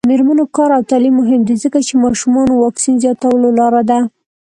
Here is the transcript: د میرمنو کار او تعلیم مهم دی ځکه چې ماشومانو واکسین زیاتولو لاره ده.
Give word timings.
د 0.05 0.07
میرمنو 0.09 0.45
کار 0.55 0.69
او 0.77 0.83
تعلیم 0.91 1.13
مهم 1.21 1.41
دی 1.47 1.55
ځکه 1.63 1.79
چې 1.87 1.93
ماشومانو 2.03 2.53
واکسین 2.63 2.95
زیاتولو 3.03 3.49
لاره 3.59 3.81
ده. 3.89 3.99